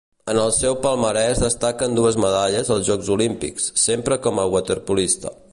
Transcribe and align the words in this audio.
En 0.31 0.37
el 0.43 0.53
seu 0.59 0.77
palmarès 0.85 1.41
destaquen 1.43 1.93
dues 1.99 2.17
medalles 2.25 2.73
als 2.77 2.89
Jocs 2.89 3.13
Olímpics, 3.19 3.71
sempre 3.87 4.21
com 4.29 4.45
a 4.47 4.51
waterpolista. 4.59 5.39